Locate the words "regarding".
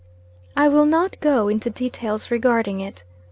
2.31-2.79